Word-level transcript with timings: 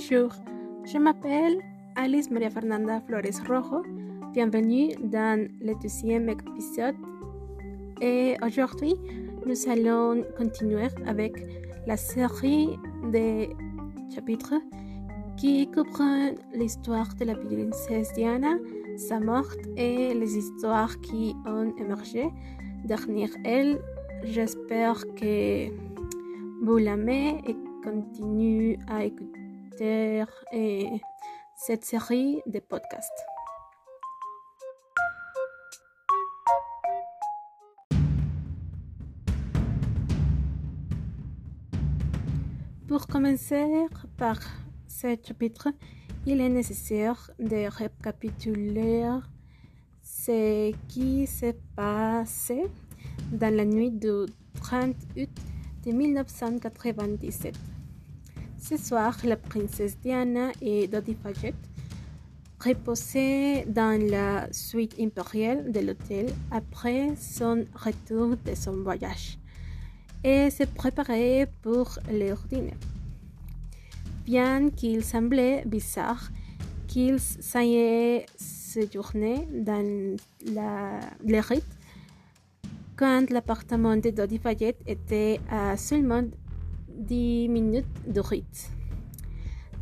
Bonjour, 0.00 0.30
je 0.84 0.96
m'appelle 0.96 1.58
Alice 1.96 2.30
Maria 2.30 2.50
Fernanda 2.50 3.00
Flores 3.00 3.42
Rojo. 3.48 3.82
Bienvenue 4.32 4.94
dans 5.02 5.48
le 5.60 5.74
deuxième 5.82 6.28
épisode. 6.28 6.94
Et 8.00 8.36
aujourd'hui, 8.46 8.94
nous 9.44 9.68
allons 9.68 10.22
continuer 10.36 10.86
avec 11.04 11.32
la 11.88 11.96
série 11.96 12.78
de 13.12 13.48
chapitres 14.14 14.54
qui 15.36 15.68
couvrent 15.72 16.32
l'histoire 16.54 17.12
de 17.18 17.24
la 17.24 17.34
princesse 17.34 18.12
Diana, 18.12 18.54
sa 18.96 19.18
mort 19.18 19.50
et 19.76 20.14
les 20.14 20.38
histoires 20.38 20.96
qui 21.00 21.34
ont 21.44 21.74
émergé 21.76 22.28
derrière 22.84 23.34
elle. 23.44 23.80
J'espère 24.22 25.02
que 25.16 25.66
vous 26.62 26.76
l'aimez 26.76 27.42
et 27.48 27.56
continuez 27.82 28.78
à 28.86 29.04
écouter 29.04 29.27
cette 31.56 31.84
série 31.84 32.42
de 32.46 32.58
podcasts. 32.60 33.24
Pour 42.88 43.06
commencer 43.06 43.86
par 44.16 44.38
ce 44.86 45.16
chapitre, 45.22 45.68
il 46.26 46.40
est 46.40 46.48
nécessaire 46.48 47.30
de 47.38 47.68
récapituler 47.68 49.08
ce 50.02 50.72
qui 50.88 51.26
s'est 51.26 51.58
passé 51.76 52.64
dans 53.30 53.54
la 53.54 53.64
nuit 53.64 53.90
du 53.90 54.26
30 54.60 54.96
août 55.16 55.28
de 55.84 55.92
1997. 55.92 57.77
Ce 58.68 58.76
soir, 58.76 59.16
la 59.24 59.36
princesse 59.36 59.98
Diana 59.98 60.50
et 60.60 60.88
Dodi 60.88 61.14
Fayette 61.14 61.54
reposaient 62.62 63.64
dans 63.66 63.98
la 63.98 64.46
suite 64.52 64.94
impériale 65.00 65.72
de 65.72 65.80
l'hôtel 65.80 66.26
après 66.50 67.16
son 67.16 67.64
retour 67.74 68.36
de 68.36 68.54
son 68.54 68.82
voyage 68.82 69.38
et 70.22 70.50
se 70.50 70.64
préparaient 70.64 71.50
pour 71.62 71.98
leur 72.12 72.36
dîner. 72.42 72.74
Bien 74.26 74.68
qu'il 74.68 75.02
semblait 75.02 75.64
bizarre 75.64 76.28
qu'ils 76.88 77.22
aient 77.54 78.26
séjourné 78.36 79.48
dans 79.50 80.14
la, 80.52 81.00
les 81.24 81.40
quand 82.96 83.30
l'appartement 83.30 83.96
de 83.96 84.10
Dodi 84.10 84.36
Fayette 84.36 84.82
était 84.86 85.40
à 85.50 85.74
seulement 85.78 86.24
10 86.98 87.48
minutes 87.48 87.86
de 88.06 88.20
rite. 88.20 88.70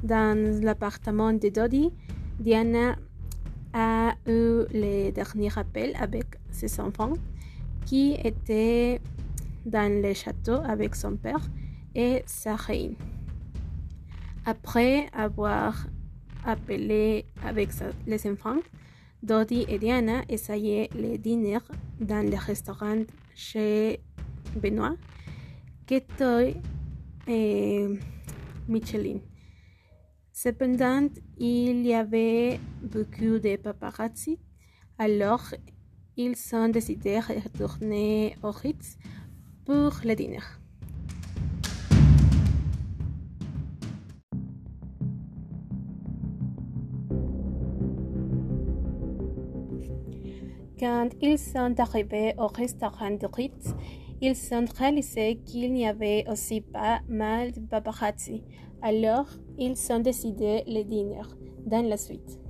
Dans 0.03 0.39
l'appartement 0.63 1.33
de 1.33 1.49
Dodi, 1.49 1.91
Diana 2.39 2.97
a 3.73 4.15
eu 4.27 4.65
le 4.73 5.11
dernier 5.11 5.51
appel 5.57 5.95
avec 5.99 6.27
ses 6.51 6.81
enfants 6.81 7.15
qui 7.85 8.15
étaient 8.23 9.01
dans 9.65 10.03
le 10.03 10.15
château 10.15 10.61
avec 10.65 10.95
son 10.95 11.17
père 11.17 11.41
et 11.95 12.23
sa 12.27 12.57
reine. 12.57 12.95
Après 14.45 15.09
avoir 15.13 15.87
appelé 16.45 17.27
avec 17.45 17.71
les 18.07 18.27
enfants, 18.31 18.61
Dodi 19.23 19.65
et 19.69 19.79
Diana 19.79 20.23
essayaient 20.29 20.89
le 20.95 21.17
dîner 21.17 21.59
dans 22.01 22.25
le 22.29 22.37
restaurant 22.37 23.03
chez 23.35 24.01
Benoît, 24.55 24.95
et 27.27 27.87
Michelin. 28.69 29.21
Cependant, 30.33 31.09
il 31.39 31.87
y 31.87 31.95
avait 31.95 32.61
beaucoup 32.83 33.39
de 33.39 33.57
paparazzi, 33.57 34.39
alors 34.99 35.55
ils 36.17 36.37
ont 36.53 36.69
décidé 36.69 37.19
de 37.21 37.43
retourner 37.43 38.37
au 38.43 38.51
Ritz 38.51 38.97
pour 39.65 39.93
le 40.05 40.15
dîner. 40.15 40.41
Quand 50.79 51.09
ils 51.23 51.39
sont 51.39 51.75
arrivés 51.81 52.35
au 52.37 52.49
restaurant 52.49 53.11
de 53.11 53.27
Ritz, 53.27 53.75
ils 54.21 54.37
ont 54.53 54.65
réalisé 54.79 55.37
qu'il 55.45 55.73
n'y 55.73 55.87
avait 55.87 56.25
aussi 56.31 56.61
pas 56.61 57.01
mal 57.09 57.53
de 57.53 57.61
paparazzi. 57.61 58.43
Alors, 58.83 59.27
ils 59.59 59.77
ont 59.91 60.01
décidé 60.01 60.63
le 60.67 60.83
dîner 60.83 61.21
dans 61.67 61.87
la 61.87 61.97
suite. 61.97 62.41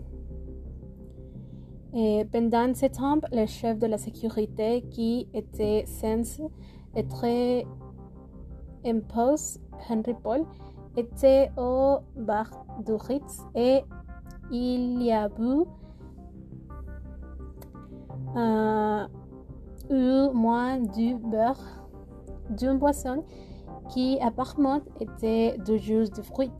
Et 1.94 2.24
pendant 2.30 2.74
ce 2.74 2.86
temps, 2.86 3.18
le 3.32 3.46
chef 3.46 3.78
de 3.78 3.86
la 3.86 3.96
sécurité 3.96 4.82
qui 4.90 5.28
était 5.32 5.84
censé 5.86 6.42
être 6.94 7.24
imposé, 8.84 9.60
Henry 9.88 10.14
Paul, 10.22 10.44
était 10.96 11.50
au 11.56 11.98
bar 12.16 12.50
du 12.84 12.94
Ritz 12.94 13.42
et 13.54 13.82
il 14.50 15.02
y 15.02 15.12
a 15.12 15.28
euh, 18.36 19.06
eu 19.90 20.30
moins 20.32 20.78
du 20.78 21.14
beurre 21.16 21.62
d'une 22.50 22.78
boisson 22.78 23.24
qui 23.88 24.18
apparemment 24.20 24.80
était 25.00 25.58
du 25.58 25.78
jus 25.78 26.08
de 26.10 26.22
fruits. 26.22 26.52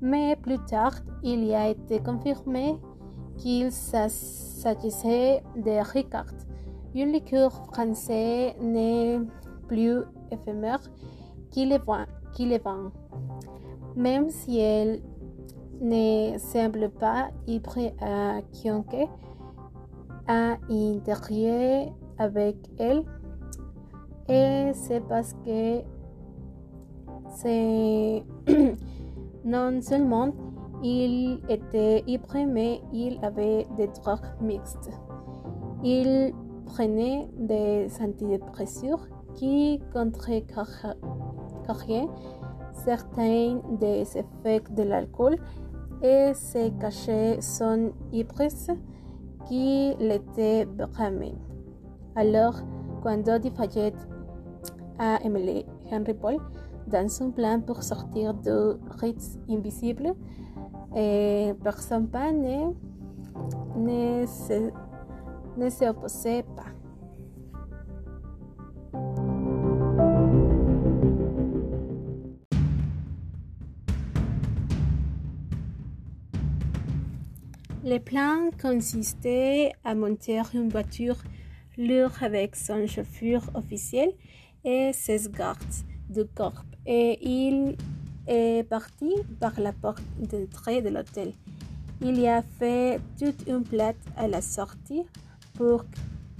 Mais 0.00 0.36
plus 0.36 0.58
tard, 0.66 0.94
il 1.22 1.44
y 1.44 1.54
a 1.54 1.68
été 1.68 2.00
confirmé 2.00 2.78
qu'il 3.38 3.70
s'agissait 3.70 5.42
de 5.56 5.92
Ricard, 5.92 6.32
une 6.94 7.12
liqueur 7.12 7.52
française 7.66 8.54
n'est 8.60 9.20
plus 9.68 10.02
éphémère 10.30 10.80
qui 11.50 11.66
les 11.66 11.78
vend, 11.78 12.06
qui 12.32 12.46
les 12.46 12.58
vend. 12.58 12.90
Même 13.94 14.30
si 14.30 14.58
elle 14.58 15.02
ne 15.80 16.38
semble 16.38 16.88
pas 16.90 17.28
hybride 17.46 17.94
à 18.00 18.40
Kionke, 18.52 19.08
à 20.26 20.56
intérieur 20.70 21.92
avec 22.18 22.56
elle 22.78 23.02
et 24.28 24.72
c'est 24.74 25.00
parce 25.08 25.34
que 25.44 25.82
non 29.44 29.82
seulement 29.82 30.32
il 30.82 31.40
était 31.48 32.02
hybride 32.06 32.48
mais 32.48 32.80
il 32.92 33.18
avait 33.22 33.66
des 33.76 33.88
drogues 33.88 34.26
mixtes. 34.40 34.90
Il 35.82 36.32
prenait 36.66 37.28
des 37.38 37.88
antidépresseurs 38.00 39.06
qui 39.34 39.80
contrecarraient 39.92 40.96
certains 42.84 43.60
des 43.78 44.02
effets 44.16 44.62
de 44.70 44.82
l'alcool 44.82 45.36
et 46.02 46.32
se 46.34 46.70
cachait 46.80 47.40
son 47.40 47.92
ivresse 48.12 48.70
qui 49.46 49.94
l'était 49.98 50.64
vraiment. 50.64 51.45
Alors, 52.18 52.54
quand 53.02 53.18
Dodi 53.18 53.50
Fayette 53.50 54.08
a 54.98 55.22
aimé 55.22 55.66
Henry 55.92 56.14
Paul 56.14 56.38
dans 56.86 57.10
son 57.10 57.30
plan 57.30 57.60
pour 57.60 57.82
sortir 57.82 58.32
du 58.32 58.80
Ritz 58.98 59.38
invisible, 59.50 60.14
et 60.96 61.52
personne 61.62 62.08
pas 62.08 62.32
ne, 62.32 62.72
ne, 63.76 64.24
se, 64.24 64.70
ne 65.58 65.68
se 65.68 66.42
pas. 66.42 66.72
Le 77.84 77.98
plan 77.98 78.48
consistait 78.60 79.72
à 79.84 79.94
monter 79.94 80.40
une 80.54 80.70
voiture 80.70 81.18
lourde 81.78 82.12
avec 82.20 82.56
son 82.56 82.86
chauffeur 82.86 83.42
officiel 83.54 84.12
et 84.64 84.92
ses 84.92 85.28
gardes 85.30 85.58
du 86.08 86.24
corps 86.34 86.64
et 86.86 87.18
il 87.20 87.76
est 88.26 88.68
parti 88.68 89.12
par 89.40 89.58
la 89.60 89.72
porte 89.72 90.02
d'entrée 90.18 90.82
de 90.82 90.88
l'hôtel. 90.88 91.32
Il 92.00 92.18
y 92.20 92.28
a 92.28 92.42
fait 92.42 93.00
toute 93.18 93.46
une 93.48 93.64
plate 93.64 93.96
à 94.16 94.28
la 94.28 94.40
sortie 94.40 95.02
pour, 95.54 95.84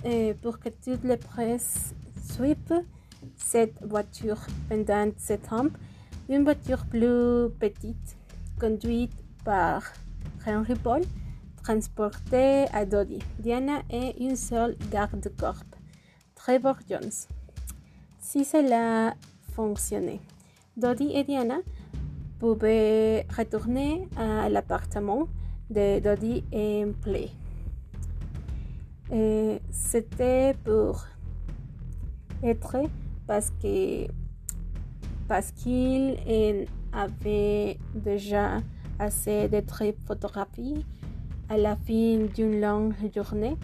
euh, 0.04 0.34
que 0.42 0.68
toute 0.68 1.04
la 1.04 1.16
presse 1.16 1.94
suive 2.30 2.82
cette 3.36 3.82
voiture 3.82 4.38
pendant 4.68 5.10
ce 5.18 5.34
temps. 5.34 5.68
Une 6.28 6.44
voiture 6.44 6.84
plus 6.86 7.50
petite 7.58 8.16
conduite 8.60 9.12
par 9.44 9.82
Henry 10.46 10.74
Paul 10.74 11.02
transporté 11.66 12.66
à 12.72 12.86
Dodi, 12.86 13.18
Diana 13.40 13.82
et 13.90 14.22
une 14.22 14.36
seule 14.36 14.76
garde-corps, 14.92 15.64
Trevor 16.36 16.76
Jones. 16.88 17.10
Si 18.20 18.44
cela 18.44 19.16
fonctionnait, 19.52 20.20
Dodi 20.76 21.10
et 21.12 21.24
Diana 21.24 21.56
pouvait 22.38 23.26
retourner 23.36 24.08
à 24.16 24.48
l'appartement 24.48 25.26
de 25.68 25.98
Dodi 25.98 26.44
en 26.54 26.92
Play. 27.02 27.30
C'était 29.72 30.54
pour 30.62 31.04
être 32.44 32.76
parce 33.26 33.50
que 33.60 34.06
parce 35.26 35.50
qu'il 35.50 36.16
avait 36.92 37.76
déjà 37.92 38.58
assez 39.00 39.48
de 39.48 39.60
photographies 40.06 40.86
à 41.48 41.56
la 41.56 41.76
fin 41.76 42.26
d'une 42.34 42.60
longue 42.60 42.94
journée 43.14 43.56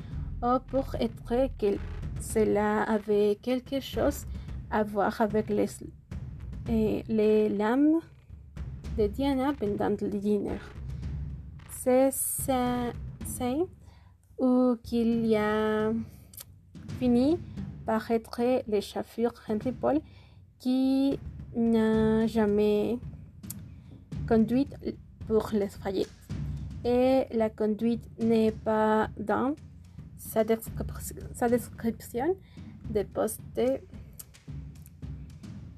ou 0.43 0.59
pour 0.69 0.95
être 0.97 1.49
que 1.59 1.77
cela 2.21 2.83
avait 2.83 3.39
quelque 3.43 3.81
chose 3.81 4.27
à 4.71 4.83
voir 4.83 5.21
avec 5.21 5.49
les, 5.49 5.69
les 7.09 7.49
lames 7.49 8.01
de 8.97 9.07
Diana 9.07 9.53
pendant 9.53 9.91
le 10.01 10.09
dîner. 10.09 10.59
C'est 11.71 12.11
ça, 12.13 12.93
où 14.39 14.77
qu'il 14.83 15.27
y 15.27 15.37
a 15.37 15.93
fini 16.99 17.39
par 17.85 18.11
être 18.11 18.41
l'échaffure 18.69 19.33
Henry 19.49 19.73
Paul 19.73 20.01
qui 20.59 21.19
n'a 21.57 22.27
jamais 22.27 22.99
conduit 24.29 24.69
pour 25.27 25.51
les 25.53 25.69
faillites 25.69 26.22
et 26.85 27.27
la 27.33 27.51
conduite 27.51 28.05
n'est 28.19 28.53
pas 28.53 29.09
dans 29.19 29.55
sa, 30.19 30.45
description 30.45 32.37
de 32.91 33.03
poste 33.03 33.41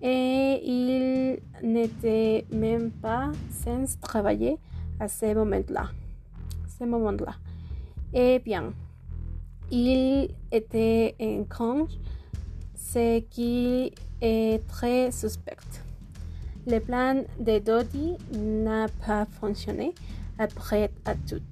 et 0.02 0.60
il 0.64 1.38
n'était 1.62 2.44
même 2.52 2.90
pas 2.90 3.32
sans 3.50 3.98
travailler 4.00 4.58
à 5.00 5.08
ce 5.08 5.34
moment-là. 5.34 5.90
Ce 6.78 6.84
moment-là. 6.84 7.34
Eh 8.12 8.38
bien, 8.38 8.72
il 9.70 10.28
était 10.52 11.14
en 11.20 11.44
congé, 11.44 11.98
ce 12.76 13.20
qui 13.20 13.92
est 14.20 14.66
très 14.68 15.10
suspect. 15.10 15.56
Le 16.66 16.78
plan 16.80 17.24
de 17.40 17.58
Dodi 17.58 18.16
n'a 18.38 18.86
pas 19.06 19.26
fonctionné 19.26 19.94
après 20.38 20.90
à 21.04 21.14
tout. 21.14 21.42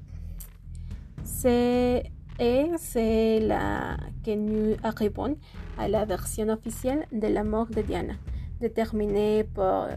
C'est 1.24 2.04
et 2.38 2.70
c'est 2.78 3.40
là 3.40 3.96
que 4.24 4.34
nous 4.34 4.76
arrivons 4.82 5.36
à 5.78 5.86
la 5.86 6.04
version 6.04 6.48
officielle 6.48 7.06
de 7.12 7.28
la 7.28 7.44
mort 7.44 7.66
de 7.66 7.82
Diana, 7.82 8.14
déterminée 8.60 9.44
par, 9.44 9.90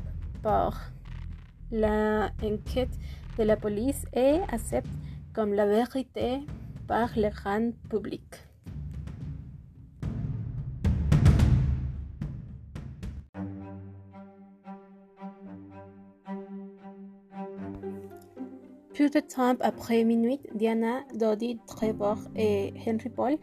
par 0.43 0.91
l'enquête 1.71 2.99
de 3.37 3.43
la 3.43 3.57
police 3.57 4.05
et 4.13 4.39
acceptée 4.51 4.89
comme 5.33 5.53
la 5.53 5.65
vérité 5.65 6.39
par 6.87 7.09
le 7.15 7.29
grand 7.29 7.71
public. 7.89 8.23
Peu 19.05 19.21
de 19.21 19.27
temps 19.27 19.55
après 19.59 20.03
minuit, 20.03 20.39
Diana, 20.55 21.03
Dodi, 21.13 21.59
Trevor 21.67 22.17
et 22.35 22.73
Henry 22.87 23.09
Paul 23.09 23.37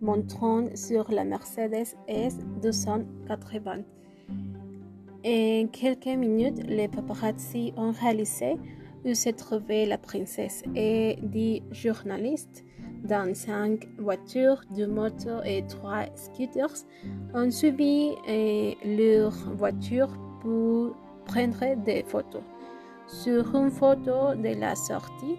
monteront 0.00 0.74
sur 0.74 1.08
la 1.12 1.22
Mercedes 1.22 1.94
S280. 2.08 3.84
En 5.24 5.66
quelques 5.68 6.06
minutes, 6.06 6.60
les 6.66 6.88
paparazzi 6.88 7.72
ont 7.76 7.92
réalisé 7.92 8.56
où 9.04 9.14
se 9.14 9.28
trouvait 9.28 9.86
la 9.86 9.98
princesse 9.98 10.64
et 10.74 11.16
des 11.22 11.62
journalistes 11.70 12.64
dans 13.04 13.32
cinq 13.36 13.86
voitures, 13.98 14.62
deux 14.74 14.88
motos 14.88 15.44
et 15.44 15.64
trois 15.68 16.06
scooters 16.16 16.86
ont 17.34 17.52
suivi 17.52 18.14
euh, 18.28 18.72
leur 18.84 19.32
voiture 19.54 20.08
pour 20.40 20.96
prendre 21.24 21.84
des 21.84 22.02
photos. 22.02 22.42
Sur 23.06 23.54
une 23.54 23.70
photo 23.70 24.34
de 24.34 24.58
la 24.58 24.74
sortie, 24.74 25.36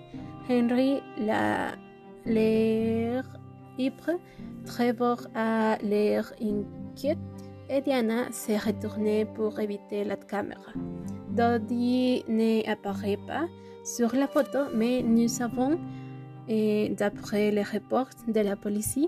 Henry 0.50 1.02
a 1.30 1.72
l'air 2.26 3.24
ivre, 3.78 4.20
Trevor 4.66 5.28
a 5.36 5.78
l'air 5.82 6.32
inquiet 6.42 7.18
et 7.70 7.82
Diana 7.82 8.32
s'est 8.32 8.58
retournée 8.58 9.26
pour 9.26 9.60
éviter 9.60 10.04
la 10.04 10.16
caméra. 10.16 10.72
Dodie 11.30 12.24
n'apparaît 12.28 13.20
pas 13.28 13.48
sur 13.84 14.16
la 14.16 14.28
photo, 14.28 14.60
mais 14.74 15.02
nous 15.02 15.28
savons, 15.28 15.80
d'après 16.48 17.52
les 17.52 17.64
reports 17.64 18.10
de 18.28 18.40
la 18.40 18.56
police, 18.56 19.00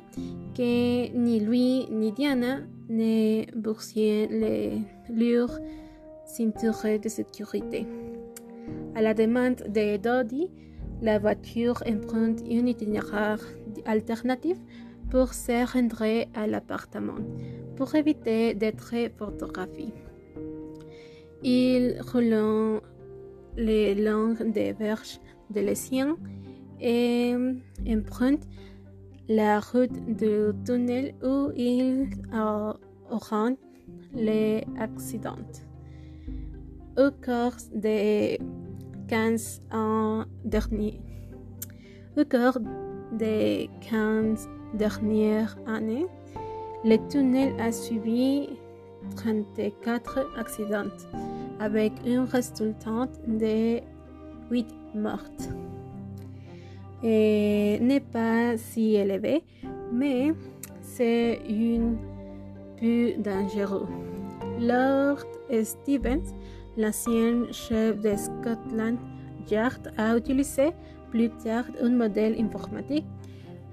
que 0.55 1.11
ni 1.15 1.39
lui 1.39 1.87
ni 1.91 2.11
Diana 2.11 2.59
ne 2.89 3.45
boursier 3.55 4.27
les, 4.27 4.81
leur 5.09 5.49
ceinture 6.25 6.99
de 7.01 7.09
sécurité. 7.09 7.85
À 8.97 9.01
la 9.03 9.13
demande 9.13 9.57
de 9.69 9.97
Dodi, 9.97 10.49
la 11.03 11.19
voiture 11.19 11.83
emprunte 11.85 12.41
une 12.49 12.67
itinéraire 12.67 13.39
alternative 13.85 14.57
pour 15.11 15.35
se 15.35 15.71
rendre 15.71 16.25
à 16.33 16.47
l'appartement, 16.47 17.19
pour 17.75 17.93
éviter 17.93 18.55
d'être 18.55 18.95
photographié. 19.19 19.93
Ils 21.43 22.01
roulent 22.11 22.81
les 23.55 23.93
longues 23.93 24.51
des 24.51 24.73
verges 24.73 25.19
de 25.51 25.61
l'océan 25.61 26.15
et 26.81 27.35
empruntent 27.87 28.47
la 29.29 29.59
route 29.59 29.93
du 30.07 30.55
tunnel 30.65 31.13
où 31.21 31.51
ils 31.55 32.09
auront 32.33 33.57
les 34.15 34.65
accidents. 34.79 35.51
Au 36.97 37.11
cours 37.11 37.57
des 37.75 38.39
15 39.07 39.61
ans 39.71 40.25
derniers, 40.43 40.99
au 42.17 42.23
cours 42.25 42.59
des 43.11 43.69
15 43.89 44.49
dernières 44.73 45.55
années, 45.65 46.07
le 46.83 46.97
tunnel 47.09 47.53
a 47.59 47.71
subi 47.71 48.49
34 49.15 50.27
accidents 50.37 50.91
avec 51.59 51.93
une 52.05 52.25
résultante 52.25 53.19
de 53.27 53.79
8 54.51 54.67
mortes. 54.95 55.49
Et 57.03 57.79
n'est 57.79 57.99
pas 57.99 58.57
si 58.57 58.95
élevé, 58.95 59.43
mais 59.91 60.33
c'est 60.81 61.39
une 61.47 61.97
peu 62.79 63.13
dangereux. 63.17 63.87
Lord 64.59 65.23
Stevens, 65.63 66.33
l'ancien 66.77 67.51
chef 67.51 67.99
de 67.99 68.15
Scotland 68.15 68.97
Yard, 69.49 69.91
a 69.97 70.15
utilisé 70.15 70.71
plus 71.09 71.29
tard 71.43 71.65
un 71.81 71.89
modèle 71.89 72.39
informatique 72.39 73.05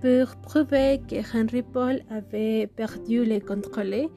pour 0.01 0.37
prouver 0.43 1.01
que 1.09 1.17
Henry 1.37 1.63
Paul 1.63 2.03
avait 2.11 2.67
perdu 2.67 3.25
le 3.25 3.41
contrôle 3.41 4.09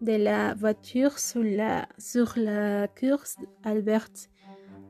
de 0.00 0.16
la 0.16 0.54
voiture 0.54 1.18
sur 1.18 1.42
la, 1.42 1.86
sur 1.98 2.34
course 2.98 3.36
Albert 3.62 4.28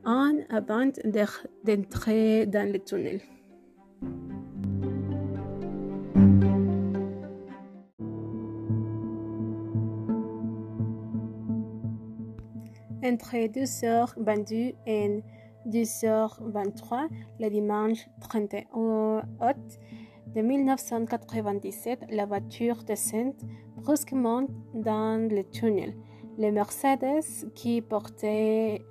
en 0.05 0.33
avant 0.49 0.91
d'entrer 1.63 2.45
dans 2.45 2.71
le 2.71 2.79
tunnel. 2.79 3.21
Entre 13.05 13.35
2h22 13.35 14.73
et 14.87 15.21
2h23, 15.67 17.07
le 17.39 17.49
dimanche 17.51 18.07
31 18.19 18.65
août, 19.41 19.79
de 20.33 20.41
1997, 20.41 22.05
la 22.09 22.25
voiture 22.25 22.83
descend 22.83 23.35
brusquement 23.75 24.47
dans 24.73 25.29
le 25.29 25.43
tunnel. 25.43 25.93
Le 26.39 26.49
Mercedes 26.49 27.51
qui 27.53 27.83
portait 27.83 28.81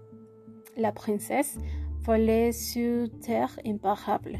la 0.77 0.93
princesse 0.93 1.59
volait 2.05 2.53
sur 2.53 3.09
terre 3.19 3.59
imparable. 3.67 4.39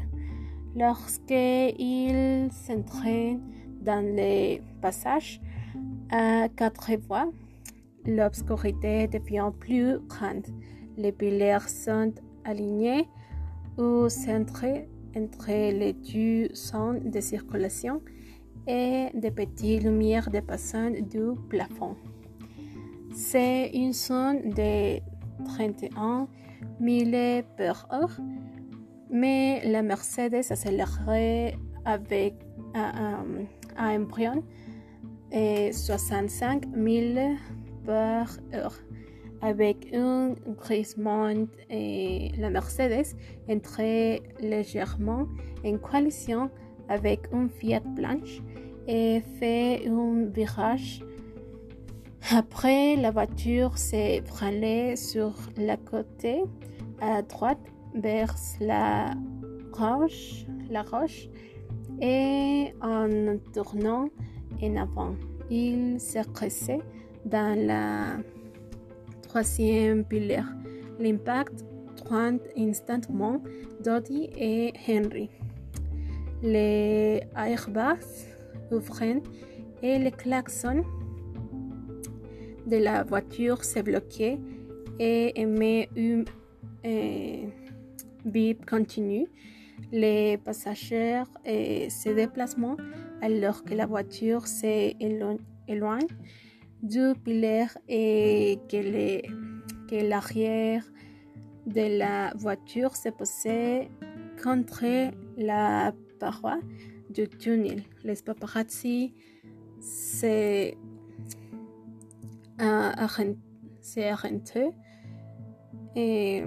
Lorsqu'il 0.73 2.49
s'entraîne 2.53 3.41
dans 3.81 4.05
les 4.05 4.61
passages 4.81 5.41
à 6.11 6.47
quatre 6.47 6.93
voies, 6.95 7.29
l'obscurité 8.05 9.07
devient 9.07 9.51
plus 9.59 9.99
grande. 10.07 10.47
Les 10.97 11.11
piliers 11.11 11.57
sont 11.67 12.13
alignés 12.43 13.07
ou 13.77 14.07
centrés 14.09 14.87
entre 15.15 15.47
les 15.49 15.93
deux 15.93 16.53
zones 16.53 17.09
de 17.09 17.19
circulation 17.19 18.01
et 18.67 19.07
des 19.13 19.31
petites 19.31 19.83
lumières 19.83 20.29
dépassant 20.29 20.89
du 20.89 21.33
plafond. 21.49 21.95
C'est 23.13 23.69
une 23.73 23.93
zone 23.93 24.49
de 24.49 24.99
31 25.45 26.27
milles 26.79 27.43
par 27.57 27.87
heure, 27.93 28.17
mais 29.09 29.61
la 29.65 29.81
Mercedes 29.83 30.51
accélérait 30.51 31.55
avec 31.85 32.35
un, 32.73 33.45
embryon 33.77 34.43
et 35.31 35.71
65 35.71 36.65
000 36.75 37.35
Avec 39.41 39.93
un 39.93 40.33
glissement, 40.67 41.45
et 41.69 42.31
la 42.37 42.49
Mercedes 42.49 43.15
entrait 43.49 44.21
légèrement 44.39 45.27
en 45.63 45.77
coalition 45.77 46.49
avec 46.89 47.27
une 47.31 47.49
Fiat 47.49 47.81
blanche 47.81 48.41
et 48.87 49.21
fait 49.39 49.87
un 49.87 50.25
virage. 50.25 51.03
Après, 52.31 52.95
la 52.95 53.11
voiture 53.11 53.77
s'est 53.77 54.21
branlée 54.21 54.95
sur 54.95 55.33
la 55.57 55.77
côté 55.77 56.43
à 56.99 57.21
droite 57.21 57.59
vers 57.93 58.33
la 58.61 59.13
roche, 59.73 60.45
la 60.71 60.81
roche 60.81 61.29
et 62.01 62.73
en 62.81 63.37
tournant 63.53 64.09
en 64.61 64.75
avant, 64.75 65.15
il 65.49 65.99
s'est 65.99 66.23
dans 67.25 67.57
la 67.59 68.17
troisième 69.23 70.05
pilière. 70.05 70.47
L'impact 70.99 71.65
30 72.05 72.41
instantanément 72.57 73.41
Dodie 73.83 74.29
et 74.37 74.71
Henry. 74.87 75.29
Les 76.41 77.21
airbags 77.35 77.99
ouvrent 78.71 79.01
et 79.81 79.99
le 79.99 80.11
klaxon 80.11 80.83
de 82.65 82.77
la 82.77 83.03
voiture 83.03 83.63
s'est 83.63 83.83
bloqué 83.83 84.39
et 84.99 85.39
émet 85.39 85.89
une 85.95 86.25
bip 88.25 88.65
continue. 88.65 89.27
Les 89.91 90.37
passagers 90.37 91.23
euh, 91.47 91.89
se 91.89 92.09
déplacent 92.09 92.57
alors 93.21 93.63
que 93.63 93.73
la 93.73 93.85
voiture 93.85 94.47
s'éloigne 94.47 95.37
du 96.81 97.13
pilaire 97.23 97.77
et 97.87 98.59
que 98.69 100.07
l'arrière 100.07 100.83
de 101.65 101.97
la 101.97 102.33
voiture 102.35 102.95
se 102.95 103.09
posait 103.09 103.89
contre 104.43 105.11
la 105.37 105.93
paroi 106.19 106.59
du 107.09 107.27
tunnel. 107.27 107.83
Les 108.03 108.15
paparazzi 108.15 109.13
s'est 109.79 110.77
arrêté 112.59 113.35
et, 115.95 116.43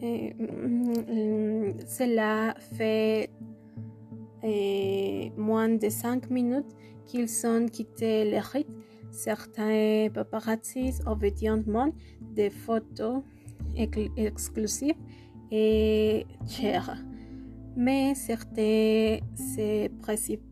et 0.00 0.34
mm, 0.34 1.80
cela 1.86 2.54
fait 2.58 3.30
et 4.42 5.32
moins 5.36 5.68
de 5.68 5.88
cinq 5.88 6.30
minutes 6.30 6.74
qu'ils 7.06 7.28
ont 7.46 7.66
quitté 7.66 8.30
le 8.30 8.38
rite. 8.38 8.68
Certains 9.10 10.08
paparazzi 10.12 10.92
obédientement 11.06 11.92
des 12.20 12.50
photos 12.50 13.22
exclusives 14.16 14.96
et 15.50 16.26
chères. 16.46 16.96
Mais 17.76 18.14
certains 18.14 19.18
se 19.36 19.88
précipitent 20.00 20.46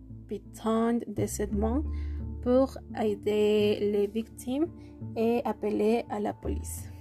décidément 1.08 1.82
pour 2.42 2.76
aider 3.02 3.78
les 3.80 4.06
victimes 4.06 4.66
et 5.16 5.40
appeler 5.44 6.04
à 6.10 6.20
la 6.20 6.32
police. 6.32 6.93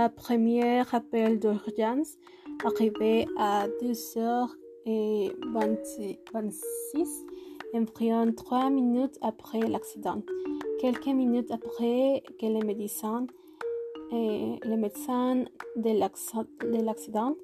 La 0.00 0.10
première 0.10 0.94
appel 0.94 1.40
d'urgence 1.40 2.18
arrivait 2.64 3.26
à 3.36 3.66
2h26, 3.82 4.46
environ 7.74 8.32
3 8.32 8.70
minutes 8.70 9.18
après 9.22 9.58
l'accident. 9.58 10.22
Quelques 10.80 11.08
minutes 11.08 11.50
après 11.50 12.22
que 12.38 12.46
les 12.46 12.62
médecins, 12.62 13.26
et 14.12 14.60
de 15.74 16.84
l'accident, 16.84 17.34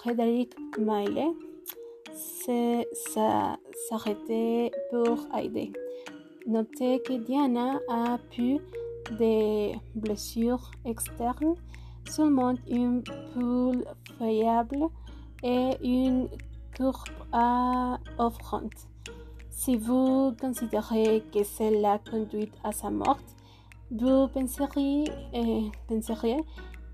Frédéric 0.00 0.56
Maillet, 0.80 1.30
s'arrêtait 3.88 4.72
pour 4.90 5.28
aider. 5.38 5.72
Notez 6.48 7.00
que 7.02 7.12
Diana 7.12 7.78
a 7.88 8.18
pu 8.32 8.58
des 9.16 9.76
blessures 9.94 10.72
externes 10.84 11.54
seulement 12.08 12.54
une 12.68 13.02
poule 13.32 13.84
fiable 14.18 14.86
et 15.42 15.70
une 15.82 16.28
courbe 16.76 17.08
à 17.32 17.98
offrande. 18.18 18.70
Si 19.50 19.76
vous 19.76 20.34
considérez 20.40 21.22
que 21.32 21.44
c'est 21.44 21.80
la 21.80 21.98
conduite 21.98 22.54
à 22.64 22.72
sa 22.72 22.90
mort, 22.90 23.18
vous 23.90 24.28
penseriez, 24.28 25.04
euh, 25.34 25.62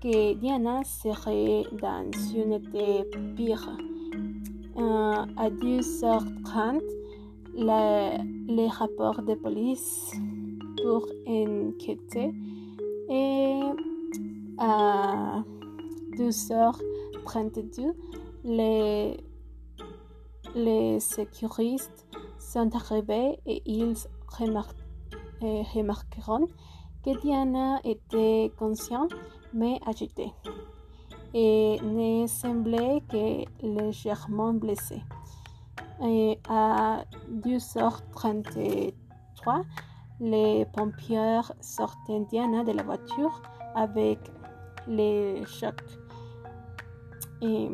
que 0.01 0.33
Diana 0.33 0.83
serait 0.83 1.63
dans 1.81 2.11
une 2.35 2.53
état 2.53 3.03
pire. 3.35 3.69
Euh, 4.77 5.25
à 5.37 5.49
10h30, 5.49 6.81
les 7.55 8.67
rapports 8.67 9.21
de 9.23 9.33
police 9.35 10.13
pour 10.83 11.07
enquêter 11.25 12.31
et 13.09 13.59
à 14.57 15.43
12h32, 16.17 17.93
les, 18.43 19.17
les 20.55 20.99
sécuristes 20.99 22.07
sont 22.39 22.75
arrivés 22.75 23.39
et 23.45 23.61
ils 23.65 23.95
remarqueront 25.73 26.47
que 27.03 27.19
Diana 27.21 27.79
était 27.83 28.51
consciente 28.57 29.13
mais 29.53 29.79
agitée 29.85 30.33
et 31.33 31.79
ne 31.83 32.25
semblait 32.27 33.01
que 33.09 33.45
légèrement 33.65 34.53
blessée. 34.53 35.01
Et 36.03 36.39
à 36.49 37.03
12h33, 37.31 38.93
les 40.19 40.65
pompiers 40.73 41.41
sortent 41.61 42.11
Diana 42.29 42.63
de 42.63 42.71
la 42.71 42.83
voiture 42.83 43.41
avec 43.75 44.19
les 44.87 45.43
chocs. 45.45 45.83
Et 47.41 47.69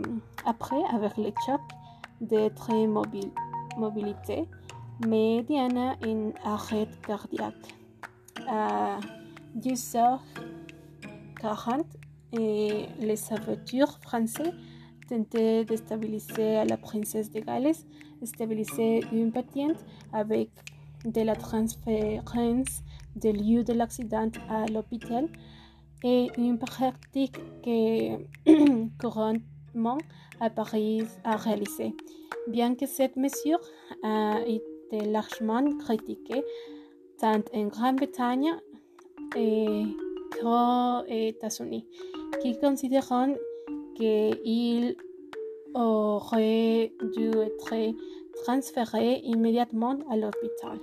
après, 0.45 0.83
avec 0.93 1.17
les 1.17 1.33
chocs 1.45 1.61
d'être 2.21 2.73
mobile, 2.87 3.31
mobilité, 3.77 4.47
mais 5.07 5.43
Diana 5.43 5.95
en 6.05 6.31
arrêt 6.43 6.87
cardiaque. 7.05 7.75
À 8.47 8.99
10h40, 9.57 10.19
et 12.33 12.87
les 12.99 13.15
sauveteurs 13.15 13.99
français 13.99 14.51
tentaient 15.07 15.65
de 15.65 15.75
stabiliser 15.75 16.65
la 16.65 16.77
princesse 16.77 17.31
de 17.31 17.39
Galles, 17.39 17.73
stabiliser 18.23 19.03
une 19.11 19.31
patiente 19.31 19.85
avec 20.11 20.49
de 21.05 21.21
la 21.21 21.35
transférence 21.35 22.81
du 23.15 23.31
lieu 23.31 23.63
de 23.63 23.73
l'accident 23.73 24.31
à 24.49 24.65
l'hôpital 24.67 25.27
et 26.03 26.27
une 26.37 26.59
pratique 26.59 27.37
que 27.63 28.17
couramment 28.99 29.97
à 30.39 30.49
Paris 30.49 31.03
a 31.23 31.37
réalisée. 31.37 31.95
Bien 32.47 32.75
que 32.75 32.85
cette 32.85 33.15
mesure 33.15 33.59
a 34.03 34.39
été 34.45 35.05
largement 35.05 35.63
critiquée 35.79 36.43
tant 37.19 37.41
en 37.53 37.67
Grande-Bretagne 37.67 38.51
qu'aux 39.31 41.05
États-Unis, 41.07 41.87
qui 42.41 42.59
considèrent 42.59 43.27
qu'il 43.95 44.95
aurait 45.73 46.91
dû 47.15 47.29
être 47.29 47.95
transféré 48.43 49.21
immédiatement 49.23 49.97
à 50.09 50.17
l'hôpital. 50.17 50.79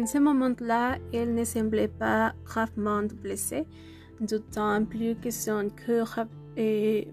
En 0.00 0.06
ce 0.06 0.18
moment-là, 0.18 0.98
elle 1.12 1.34
ne 1.34 1.44
semblait 1.44 1.88
pas 1.88 2.32
gravement 2.46 3.02
blessée, 3.22 3.66
d'autant 4.18 4.82
plus 4.86 5.14
que 5.14 5.30
son 5.30 5.68
cœur 5.68 6.20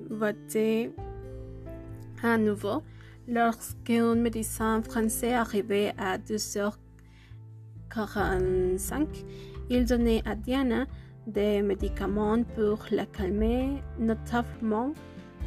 battu 0.09 0.91
à 2.23 2.37
nouveau. 2.37 2.81
Lorsqu'un 3.27 4.15
médecin 4.15 4.81
français 4.81 5.33
arrivait 5.33 5.93
à 5.97 6.17
2h45, 6.17 9.07
il 9.69 9.83
donnait 9.83 10.21
à 10.25 10.35
Diana 10.35 10.85
des 11.25 11.61
médicaments 11.61 12.41
pour 12.55 12.85
la 12.91 13.05
calmer, 13.05 13.83
notamment 13.99 14.93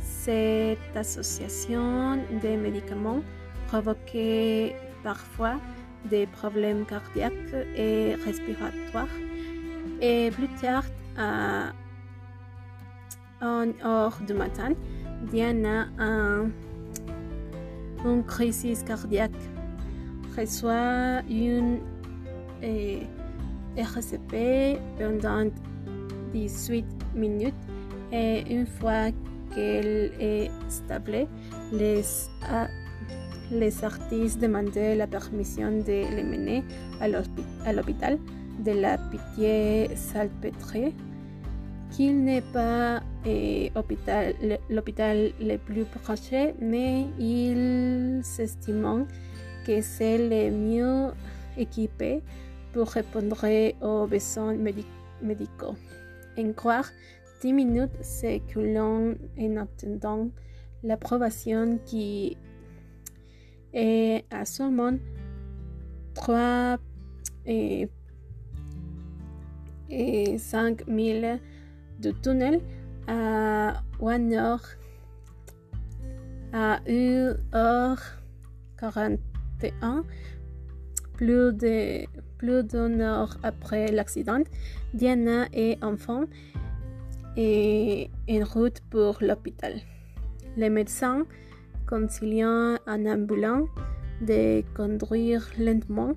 cette 0.03 0.95
association 0.95 2.17
de 2.17 2.57
médicaments 2.57 3.23
provoquait 3.69 4.77
parfois 5.03 5.59
des 6.05 6.27
problèmes 6.27 6.85
cardiaques 6.87 7.55
et 7.77 8.15
respiratoires. 8.25 9.15
Et 10.01 10.31
plus 10.31 10.49
tard, 10.61 10.85
à 11.17 11.73
une 13.43 13.75
heure 13.85 14.19
du 14.27 14.35
matin, 14.35 14.73
Diana 15.31 15.89
a 15.99 16.45
une 18.05 18.25
crise 18.25 18.83
cardiaque, 18.87 19.31
reçoit 20.37 21.23
une 21.29 21.81
eh, 22.63 23.03
RCP 23.77 24.79
pendant 24.99 25.51
18 26.33 26.85
minutes 27.15 27.55
et 28.13 28.43
une 28.51 28.67
fois 28.67 29.11
qu'elle 29.55 30.13
est 30.21 30.51
stable, 30.69 31.27
les, 31.73 32.03
les 33.51 33.85
artistes 33.85 34.41
demandaient 34.41 34.95
la 34.95 35.07
permission 35.07 35.71
de 35.71 36.17
les 36.17 36.23
mener 36.23 36.65
à 37.01 37.73
l'hôpital 37.73 38.19
de 38.65 38.73
la 38.73 38.99
Pitié-Salpêtrière, 38.99 40.93
qui 41.91 42.13
n'est 42.13 42.43
pas 42.53 43.03
eh, 43.27 43.73
l'hôpital 44.69 45.33
le 45.41 45.57
plus 45.57 45.85
proche, 45.85 46.33
mais 46.61 47.07
ils 47.19 48.23
estiment 48.39 49.07
que 49.67 49.81
c'est 49.81 50.19
le 50.19 50.51
mieux 50.51 51.11
équipé 51.57 52.23
pour 52.73 52.89
répondre 52.89 53.45
aux 53.83 54.07
besoins 54.07 54.57
médicaux. 55.23 55.75
En 56.39 56.53
croire 56.53 56.89
10 57.43 57.53
minutes 57.53 58.03
s'écoulent 58.03 58.79
en 58.79 59.57
attendant 59.57 60.29
l'approbation 60.83 61.79
qui 61.85 62.37
est 63.73 64.25
à 64.31 64.45
seulement 64.45 64.97
3 66.15 66.79
et, 67.47 67.89
et 69.89 70.39
5 70.39 70.87
000 70.87 71.39
de 72.01 72.11
tunnels 72.23 72.61
à 73.07 73.83
1 74.03 74.33
heure 74.33 74.65
à 76.53 76.81
1 76.89 77.37
heure 77.55 78.01
41 78.79 80.05
plus 81.15 81.53
de 81.53 82.07
plus 82.41 82.65
d'une 82.65 83.03
heure 83.03 83.37
après 83.43 83.93
l'accident, 83.93 84.43
Diana 84.95 85.47
et 85.53 85.77
enfant 85.83 86.25
est 87.37 88.09
en 88.31 88.45
route 88.45 88.81
pour 88.91 89.19
l'hôpital. 89.21 89.75
Les 90.57 90.71
médecins 90.71 91.27
concilient 91.91 92.79
un 92.87 93.07
ambulance 93.07 93.69
de 94.23 94.63
conduire 94.75 95.45
lentement 95.59 96.13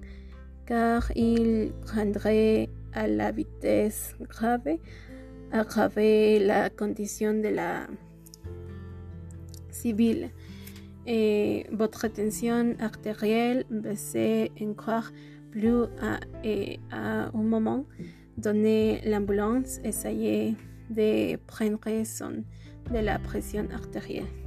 car 0.68 1.12
il 1.16 1.72
prendrait 1.82 2.70
à 2.94 3.08
la 3.08 3.32
vitesse 3.32 4.16
grave 4.30 4.78
aggraver 5.52 6.40
la 6.40 6.70
condition 6.70 7.34
de 7.34 7.50
la 7.50 7.88
civile 9.72 10.30
et 11.06 11.66
votre 11.72 12.08
tension 12.08 12.76
artérielle 12.80 13.66
baissait 13.70 14.52
encore 14.62 15.10
plus 15.52 15.84
à, 16.02 16.20
et 16.44 16.80
à 16.92 17.28
un 17.28 17.32
moment 17.32 17.86
donné, 18.38 19.02
l'ambulance 19.06 19.80
essayait 19.84 20.56
de 20.90 21.36
prendre 21.48 22.06
son 22.06 22.44
de 22.92 23.00
la 23.00 23.20
pression 23.20 23.68
artérielle. 23.72 24.43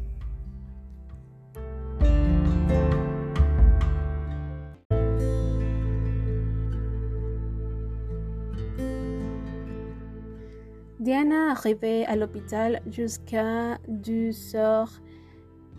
Diana 11.07 11.53
arrivait 11.53 12.05
à 12.07 12.17
l'hôpital 12.17 12.83
jusqu'à 12.91 13.79
2 13.87 14.57
heures 14.57 14.91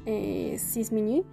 et 0.06 0.58
6 0.58 0.94
minutes. 0.94 1.26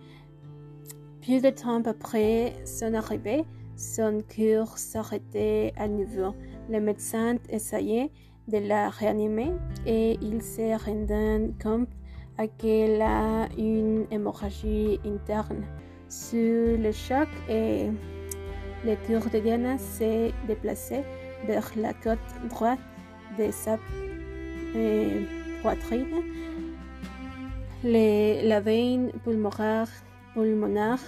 Plus 1.22 1.40
de 1.40 1.50
temps 1.50 1.80
après 1.84 2.54
son 2.64 2.92
arrivée, 2.92 3.44
son 3.76 4.20
cœur 4.26 4.78
s'arrêtait 4.78 5.72
à 5.76 5.86
nouveau. 5.86 6.34
Le 6.68 6.80
médecin 6.80 7.36
essayait 7.48 8.10
de 8.48 8.58
la 8.58 8.88
réanimer 8.88 9.52
et 9.86 10.18
il 10.20 10.42
s'est 10.42 10.74
rendu 10.74 11.54
compte 11.62 11.90
qu'elle 12.58 13.00
a 13.00 13.48
une 13.56 14.06
hémorragie 14.10 14.98
interne. 15.06 15.62
Sous 16.08 16.36
le 16.82 16.90
choc, 16.90 17.28
et 17.48 17.90
le 18.84 18.96
cœur 19.06 19.22
de 19.30 19.38
Diana 19.38 19.78
s'est 19.78 20.32
déplacé 20.48 21.04
vers 21.46 21.70
la 21.76 21.92
côte 21.94 22.18
droite 22.48 22.80
de 23.38 23.50
sa 23.50 23.78
euh, 24.76 25.22
poitrine. 25.62 26.06
la 27.84 28.60
veine 28.60 29.10
pulmonaire, 29.24 29.88
pulmonaire 30.34 31.00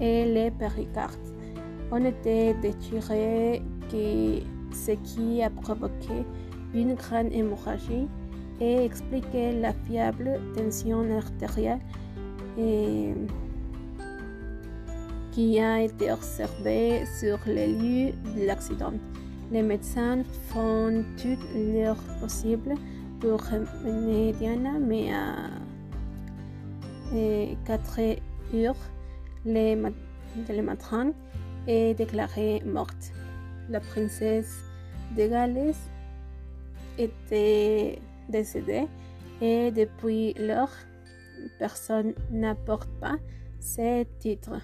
et 0.00 0.24
le 0.34 0.50
péricarde 0.50 1.30
on 1.92 2.04
était 2.04 2.54
déchiré 2.54 3.62
que 3.90 4.40
ce 4.74 4.92
qui 4.92 5.42
a 5.42 5.50
provoqué 5.50 6.24
une 6.74 6.94
grande 6.94 7.32
hémorragie 7.32 8.06
et 8.60 8.84
expliqué 8.84 9.52
la 9.60 9.72
fiable 9.72 10.40
tension 10.54 11.04
artérielle 11.16 11.80
qui 15.32 15.58
a 15.58 15.82
été 15.82 16.12
observée 16.12 17.04
sur 17.18 17.38
le 17.46 17.66
lieu 17.66 18.12
de 18.36 18.46
l'accident. 18.46 18.92
Les 19.50 19.62
médecins 19.62 20.22
font 20.48 21.04
tout 21.20 21.36
leur 21.54 21.96
possible 22.20 22.74
pour 23.20 23.42
mener 23.84 24.32
Diana, 24.34 24.78
mais 24.78 25.12
à 25.12 25.50
4 27.64 28.00
heures 28.54 28.76
le 29.44 30.62
matin, 30.62 31.12
est 31.66 31.94
déclarée 31.94 32.62
morte. 32.64 33.12
La 33.68 33.80
princesse 33.80 34.62
de 35.16 35.26
Galles 35.26 35.74
était 36.96 37.98
décédée 38.28 38.86
et 39.40 39.72
depuis 39.72 40.32
lors, 40.34 40.70
personne 41.58 42.14
n'apporte 42.30 42.90
pas 43.00 43.16
ce 43.58 44.04
titre. 44.20 44.60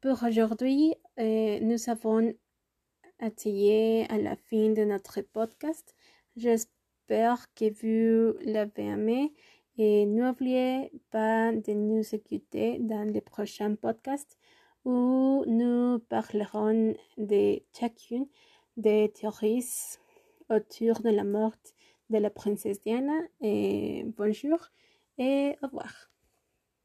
Pour 0.00 0.22
aujourd'hui, 0.22 0.94
euh, 1.18 1.58
nous 1.60 1.90
avons 1.90 2.32
atteint 3.18 4.06
à 4.08 4.16
la 4.16 4.36
fin 4.36 4.68
de 4.68 4.84
notre 4.84 5.22
podcast. 5.22 5.92
J'espère 6.36 7.52
que 7.56 7.64
vous 7.80 8.38
l'avez 8.44 8.84
aimé 8.84 9.34
et 9.76 10.06
n'oubliez 10.06 10.92
pas 11.10 11.50
de 11.50 11.72
nous 11.72 12.04
écouter 12.14 12.78
dans 12.78 13.12
les 13.12 13.20
prochains 13.20 13.74
podcasts 13.74 14.38
où 14.84 15.42
nous 15.48 15.98
parlerons 16.08 16.94
de 17.16 17.60
chacune 17.76 18.28
des 18.76 19.10
théories 19.12 19.98
autour 20.48 21.00
de 21.00 21.10
la 21.10 21.24
mort 21.24 21.56
de 22.08 22.18
la 22.18 22.30
princesse 22.30 22.80
Diana. 22.84 23.18
Bonjour 24.16 24.60
et 25.18 25.56
au 25.60 25.66
revoir. 25.66 26.08